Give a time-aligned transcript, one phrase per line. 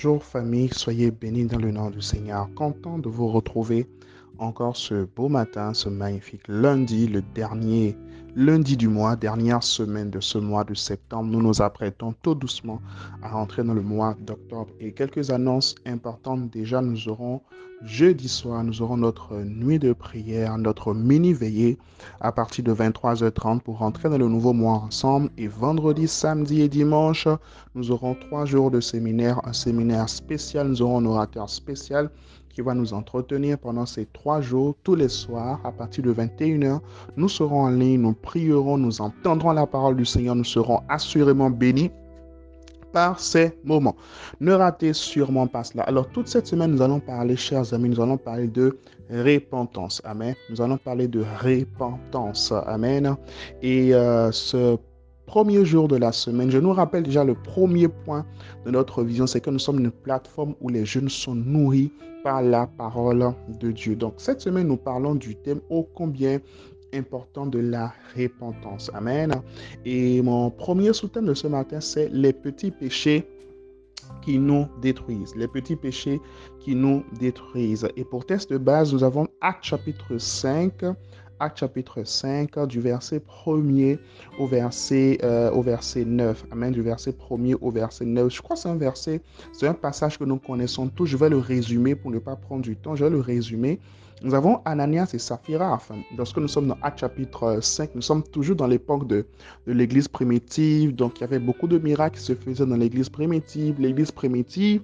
[0.00, 2.48] Bonjour famille, soyez bénis dans le nom du Seigneur.
[2.54, 3.88] Content de vous retrouver
[4.38, 7.96] encore ce beau matin, ce magnifique lundi, le dernier
[8.38, 11.28] lundi du mois, dernière semaine de ce mois de septembre.
[11.28, 12.80] Nous nous apprêtons tout doucement
[13.20, 14.68] à rentrer dans le mois d'octobre.
[14.78, 17.40] Et quelques annonces importantes déjà, nous aurons
[17.82, 21.78] jeudi soir, nous aurons notre nuit de prière, notre mini-veillée
[22.20, 25.30] à partir de 23h30 pour rentrer dans le nouveau mois ensemble.
[25.36, 27.26] Et vendredi, samedi et dimanche,
[27.74, 30.68] nous aurons trois jours de séminaire, un séminaire spécial.
[30.68, 32.08] Nous aurons un orateur spécial
[32.48, 36.80] qui va nous entretenir pendant ces trois jours, tous les soirs, à partir de 21h.
[37.16, 41.50] Nous serons en ligne, nous prierons, nous entendrons la parole du Seigneur, nous serons assurément
[41.50, 41.90] bénis
[42.92, 43.96] par ces moments.
[44.40, 45.82] Ne ratez sûrement pas cela.
[45.84, 48.78] Alors, toute cette semaine, nous allons parler, chers amis, nous allons parler de
[49.10, 50.00] repentance.
[50.04, 50.34] Amen.
[50.50, 52.52] Nous allons parler de repentance.
[52.66, 53.16] Amen.
[53.62, 54.76] Et euh, ce
[55.28, 56.50] premier jour de la semaine.
[56.50, 58.24] Je nous rappelle déjà le premier point
[58.64, 61.92] de notre vision, c'est que nous sommes une plateforme où les jeunes sont nourris
[62.24, 63.94] par la parole de Dieu.
[63.94, 66.40] Donc cette semaine, nous parlons du thème ô combien
[66.94, 68.90] important de la repentance.
[68.94, 69.42] Amen.
[69.84, 73.28] Et mon premier sous-thème de ce matin, c'est les petits péchés
[74.22, 76.22] qui nous détruisent, les petits péchés
[76.60, 77.86] qui nous détruisent.
[77.96, 80.72] Et pour test de base, nous avons Acte chapitre 5,
[81.40, 83.98] Acte chapitre 5, du verset 1er
[84.38, 86.46] au verset, euh, au verset 9.
[86.50, 86.72] Amen.
[86.72, 88.32] Du verset 1er au verset 9.
[88.32, 89.20] Je crois que c'est un verset,
[89.52, 91.06] c'est un passage que nous connaissons tous.
[91.06, 92.96] Je vais le résumer pour ne pas prendre du temps.
[92.96, 93.78] Je vais le résumer.
[94.22, 95.72] Nous avons Ananias et Saphira.
[95.72, 99.24] Enfin, lorsque nous sommes dans Acte chapitre 5, nous sommes toujours dans l'époque de,
[99.66, 100.94] de l'église primitive.
[100.94, 103.76] Donc, il y avait beaucoup de miracles qui se faisaient dans l'église primitive.
[103.78, 104.82] L'église primitive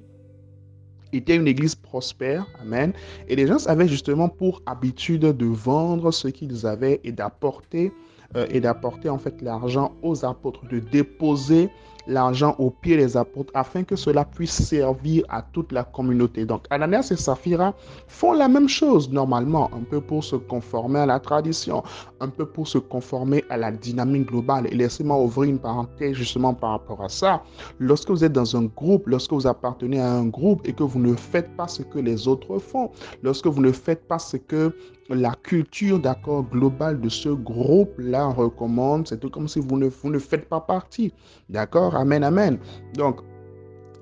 [1.16, 2.46] était une église prospère.
[2.60, 2.92] Amen.
[3.28, 7.92] Et les gens avaient justement pour habitude de vendre ce qu'ils avaient et d'apporter
[8.36, 11.70] euh, et d'apporter en fait l'argent aux apôtres, de déposer
[12.06, 16.44] l'argent au pied des apôtres afin que cela puisse servir à toute la communauté.
[16.44, 17.74] Donc Ananias et Saphira
[18.08, 21.82] font la même chose normalement, un peu pour se conformer à la tradition,
[22.20, 24.66] un peu pour se conformer à la dynamique globale.
[24.70, 27.42] Et laissez-moi ouvrir une parenthèse justement par rapport à ça.
[27.78, 31.00] Lorsque vous êtes dans un groupe, lorsque vous appartenez à un groupe et que vous
[31.00, 32.90] ne faites pas ce que les autres font,
[33.22, 34.74] lorsque vous ne faites pas ce que
[35.10, 40.18] la culture d'accord globale de ce groupe-là recommande, c'est comme si vous ne, vous ne
[40.18, 41.12] faites pas partie.
[41.50, 41.93] D'accord?
[41.94, 42.58] Amen, amen.
[42.94, 43.22] Donc,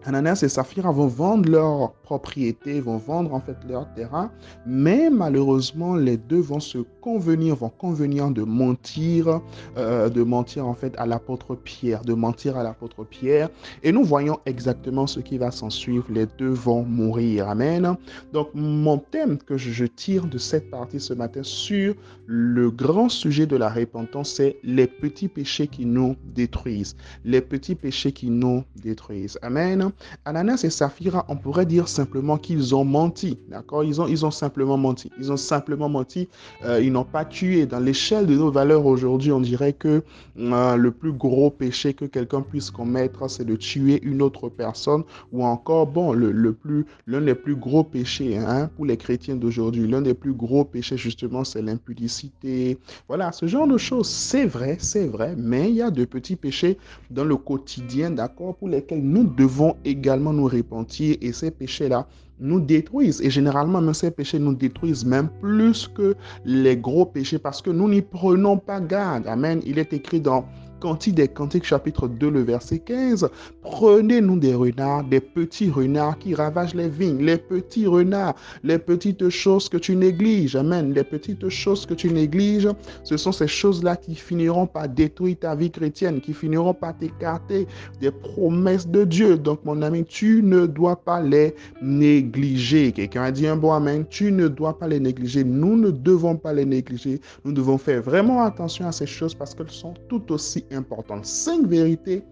[0.04, 4.32] Ananias et Saphira vont vendre leur propriété, vont vendre en fait leur terrain,
[4.66, 9.40] mais malheureusement les deux vont se convenir, vont convenir de mentir,
[9.76, 13.48] euh, de mentir en fait à l'apôtre Pierre, de mentir à l'apôtre Pierre,
[13.84, 16.04] et nous voyons exactement ce qui va s'en suivre.
[16.10, 17.48] Les deux vont mourir.
[17.48, 17.96] Amen.
[18.32, 21.94] Donc mon thème que je tire de cette partie ce matin sur
[22.26, 27.74] le grand sujet de la repentance, c'est les petits péchés qui nous détruisent, les petits
[27.76, 29.38] péchés qui nous détruisent.
[29.42, 29.91] Amen.
[30.24, 33.38] Ananas et Saphira, on pourrait dire simplement qu'ils ont menti.
[33.48, 33.84] D'accord?
[33.84, 35.10] Ils ont, ils ont simplement menti.
[35.18, 36.28] Ils ont simplement menti.
[36.64, 37.66] Euh, ils n'ont pas tué.
[37.66, 40.02] Dans l'échelle de nos valeurs aujourd'hui, on dirait que
[40.38, 45.04] euh, le plus gros péché que quelqu'un puisse commettre, c'est de tuer une autre personne.
[45.32, 49.86] Ou encore, bon, le, plus, l'un des plus gros péchés hein, pour les chrétiens d'aujourd'hui,
[49.86, 52.78] l'un des plus gros péchés, justement, c'est l'impudicité.
[53.08, 55.34] Voilà, ce genre de choses, c'est vrai, c'est vrai.
[55.36, 56.78] Mais il y a de petits péchés
[57.10, 62.06] dans le quotidien, d'accord, pour lesquels nous devons également nous repentir et ces péchés-là
[62.40, 63.20] nous détruisent.
[63.22, 67.70] Et généralement, même ces péchés nous détruisent même plus que les gros péchés parce que
[67.70, 69.26] nous n'y prenons pas garde.
[69.26, 69.60] Amen.
[69.64, 70.44] Il est écrit dans
[70.82, 73.28] Cantique des Cantiques, chapitre 2, le verset 15.
[73.62, 78.34] Prenez-nous des renards, des petits renards qui ravagent les vignes, les petits renards,
[78.64, 80.56] les petites choses que tu négliges.
[80.56, 80.92] Amen.
[80.92, 82.68] Les petites choses que tu négliges,
[83.04, 87.68] ce sont ces choses-là qui finiront par détruire ta vie chrétienne, qui finiront par t'écarter
[88.00, 89.38] des promesses de Dieu.
[89.38, 92.90] Donc, mon ami, tu ne dois pas les négliger.
[92.90, 94.04] Quelqu'un a dit un bon Amen.
[94.10, 95.44] Tu ne dois pas les négliger.
[95.44, 97.20] Nous ne devons pas les négliger.
[97.44, 101.26] Nous devons faire vraiment attention à ces choses parce qu'elles sont tout aussi importante.
[101.26, 102.24] Cinq vérités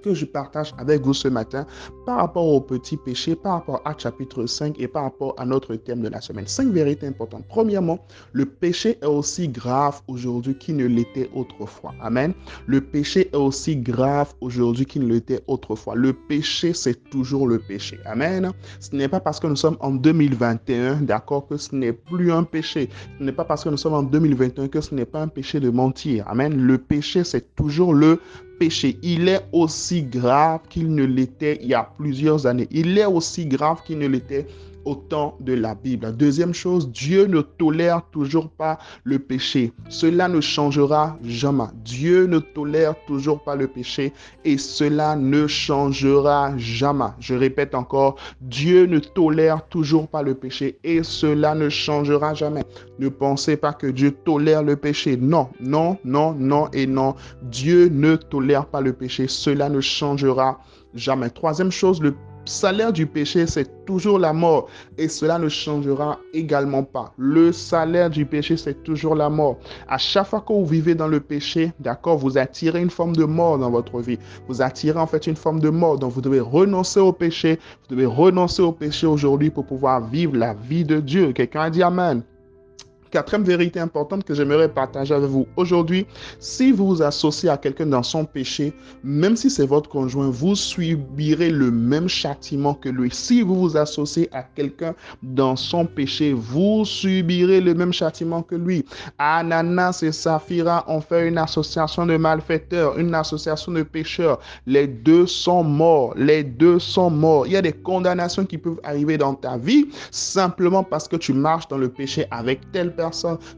[0.00, 1.66] que je partage avec vous ce matin
[2.06, 5.74] par rapport au petit péché, par rapport à chapitre 5 et par rapport à notre
[5.76, 6.46] thème de la semaine.
[6.46, 7.44] Cinq vérités importantes.
[7.48, 7.98] Premièrement,
[8.32, 11.94] le péché est aussi grave aujourd'hui qu'il ne l'était autrefois.
[12.00, 12.32] Amen.
[12.66, 15.94] Le péché est aussi grave aujourd'hui qu'il ne l'était autrefois.
[15.94, 17.98] Le péché, c'est toujours le péché.
[18.04, 18.52] Amen.
[18.80, 22.44] Ce n'est pas parce que nous sommes en 2021, d'accord, que ce n'est plus un
[22.44, 22.88] péché.
[23.18, 25.60] Ce n'est pas parce que nous sommes en 2021 que ce n'est pas un péché
[25.60, 26.26] de mentir.
[26.28, 26.54] Amen.
[26.56, 28.20] Le péché, c'est toujours le
[29.02, 32.68] il est aussi grave qu'il ne l'était il y a plusieurs années.
[32.70, 34.46] Il est aussi grave qu'il ne l'était
[34.84, 36.14] au temps de la Bible.
[36.16, 39.72] Deuxième chose, Dieu ne tolère toujours pas le péché.
[39.88, 41.64] Cela ne changera jamais.
[41.84, 44.12] Dieu ne tolère toujours pas le péché
[44.44, 47.10] et cela ne changera jamais.
[47.18, 52.64] Je répète encore, Dieu ne tolère toujours pas le péché et cela ne changera jamais.
[52.98, 55.16] Ne pensez pas que Dieu tolère le péché.
[55.16, 57.14] Non, non, non, non et non.
[57.42, 59.26] Dieu ne tolère pas le péché.
[59.28, 60.60] Cela ne changera
[60.94, 61.30] jamais.
[61.30, 62.14] Troisième chose, le
[62.50, 64.68] salaire du péché, c'est toujours la mort.
[64.98, 67.14] Et cela ne changera également pas.
[67.16, 69.58] Le salaire du péché, c'est toujours la mort.
[69.88, 73.24] À chaque fois que vous vivez dans le péché, d'accord, vous attirez une forme de
[73.24, 74.18] mort dans votre vie.
[74.48, 75.98] Vous attirez en fait une forme de mort.
[75.98, 77.58] Donc vous devez renoncer au péché.
[77.88, 81.32] Vous devez renoncer au péché aujourd'hui pour pouvoir vivre la vie de Dieu.
[81.32, 82.22] Quelqu'un a dit Amen.
[83.10, 86.06] Quatrième vérité importante que j'aimerais partager avec vous aujourd'hui,
[86.38, 88.72] si vous vous associez à quelqu'un dans son péché,
[89.02, 93.10] même si c'est votre conjoint, vous subirez le même châtiment que lui.
[93.12, 98.54] Si vous vous associez à quelqu'un dans son péché, vous subirez le même châtiment que
[98.54, 98.84] lui.
[99.18, 104.38] Ananas et Saphira ont fait une association de malfaiteurs, une association de pécheurs.
[104.66, 106.14] Les deux sont morts.
[106.16, 107.46] Les deux sont morts.
[107.46, 111.32] Il y a des condamnations qui peuvent arriver dans ta vie simplement parce que tu
[111.32, 112.99] marches dans le péché avec telle personne,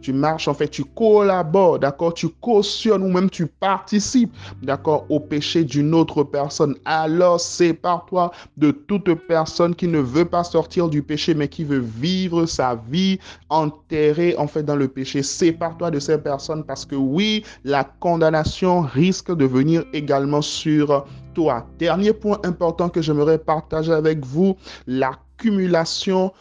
[0.01, 5.21] tu marches, en fait, tu collabores, d'accord, tu cautionnes ou même tu participes, d'accord, au
[5.21, 6.77] péché d'une autre personne.
[6.85, 11.85] Alors sépare-toi de toute personne qui ne veut pas sortir du péché, mais qui veut
[11.85, 13.19] vivre sa vie
[13.49, 15.23] enterrée, en fait, dans le péché.
[15.23, 21.05] Sépare-toi de ces personnes parce que oui, la condamnation risque de venir également sur
[21.35, 21.67] toi.
[21.79, 24.57] Dernier point important que j'aimerais partager avec vous,
[24.87, 26.33] l'accumulation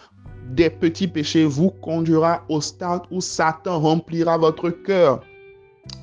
[0.56, 5.22] des petits péchés vous conduira au stade où Satan remplira votre cœur.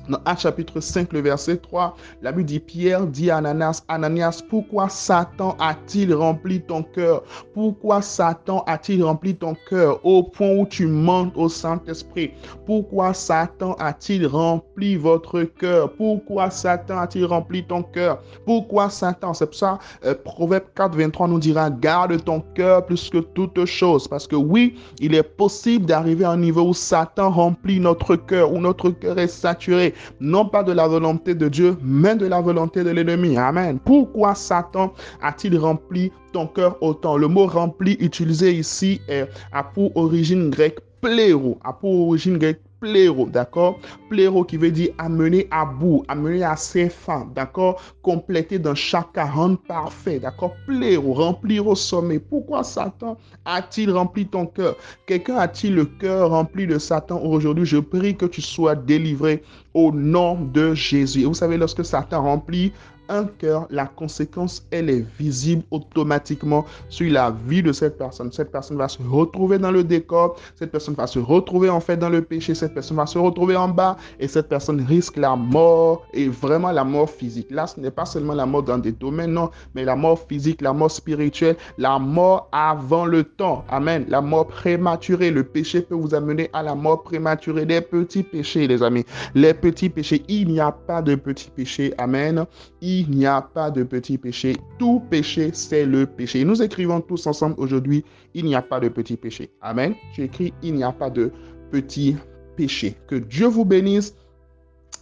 [0.09, 4.41] Dans Acte chapitre 5, le verset 3, la Bible dit Pierre dit à Ananias, Ananias,
[4.49, 7.21] pourquoi Satan a-t-il rempli ton cœur?
[7.53, 12.31] Pourquoi Satan a-t-il rempli ton cœur au point où tu mentes au Saint-Esprit?
[12.65, 15.93] Pourquoi Satan a-t-il rempli votre cœur?
[15.93, 18.23] Pourquoi Satan a-t-il rempli ton cœur?
[18.47, 19.35] Pourquoi Satan?
[19.35, 23.63] C'est pour ça, euh, Proverbe 4, 23 nous dira Garde ton cœur plus que toute
[23.65, 24.07] chose.
[24.07, 28.51] Parce que oui, il est possible d'arriver à un niveau où Satan remplit notre cœur,
[28.51, 32.41] où notre cœur est saturé non pas de la volonté de Dieu, mais de la
[32.41, 33.37] volonté de l'ennemi.
[33.37, 33.79] Amen.
[33.83, 37.17] Pourquoi Satan a-t-il rempli ton cœur autant?
[37.17, 42.61] Le mot rempli utilisé ici est, a pour origine grecque pléro, a pour origine grecque
[42.79, 43.79] pléro, d'accord?
[44.09, 47.81] Pléro qui veut dire amener à bout, amener à ses fins, d'accord?
[48.01, 50.55] Compléter dans chaque rendre parfait, d'accord?
[50.65, 52.19] Pléro, remplir au sommet.
[52.19, 54.75] Pourquoi Satan a-t-il rempli ton cœur?
[55.05, 57.65] Quelqu'un a-t-il le cœur rempli de Satan aujourd'hui?
[57.65, 59.43] Je prie que tu sois délivré
[59.73, 61.21] au nom de Jésus.
[61.21, 62.71] Et vous savez, lorsque Satan remplit
[63.09, 68.31] un cœur, la conséquence, elle est visible automatiquement sur la vie de cette personne.
[68.31, 71.97] Cette personne va se retrouver dans le décor, cette personne va se retrouver en fait
[71.97, 75.35] dans le péché, cette personne va se retrouver en bas et cette personne risque la
[75.35, 77.51] mort et vraiment la mort physique.
[77.51, 80.61] Là, ce n'est pas seulement la mort dans des domaines, non, mais la mort physique,
[80.61, 83.65] la mort spirituelle, la mort avant le temps.
[83.69, 84.05] Amen.
[84.07, 85.31] La mort prématurée.
[85.31, 87.65] Le péché peut vous amener à la mort prématurée.
[87.65, 89.05] des petits péchés, les amis.
[89.35, 90.23] Les petits péchés.
[90.27, 91.93] Il n'y a pas de petits péchés.
[91.97, 92.45] Amen
[92.81, 94.55] il n'y a pas de petit péché.
[94.77, 96.43] Tout péché, c'est le péché.
[96.43, 98.03] Nous écrivons tous ensemble aujourd'hui,
[98.33, 99.51] il n'y a pas de petit péché.
[99.61, 99.93] Amen.
[100.13, 101.31] Tu écris, il n'y a pas de
[101.71, 102.15] petit
[102.55, 102.95] péché.
[103.07, 104.15] Que Dieu vous bénisse.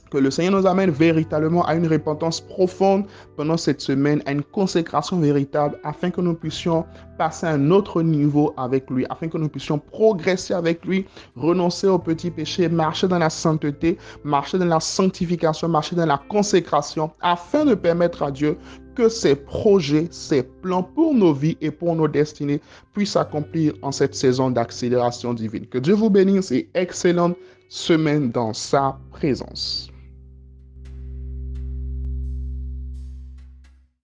[0.10, 4.44] Que le Seigneur nous amène véritablement à une repentance profonde pendant cette semaine, à une
[4.44, 6.86] consécration véritable, afin que nous puissions
[7.18, 11.88] passer à un autre niveau avec lui, afin que nous puissions progresser avec lui, renoncer
[11.88, 17.12] aux petits péchés, marcher dans la sainteté, marcher dans la sanctification, marcher dans la consécration,
[17.22, 18.58] afin de permettre à Dieu
[18.96, 22.60] que ses projets, ses plans pour nos vies et pour nos destinées
[22.94, 25.68] puissent s'accomplir en cette saison d'accélération divine.
[25.68, 27.38] Que Dieu vous bénisse et excellente
[27.70, 29.90] semaine dans sa présence.